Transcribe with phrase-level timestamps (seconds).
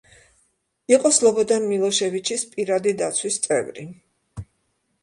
[0.93, 3.89] იყო სლობოდან მილოშევიჩის პირადი დაცვის წევრი.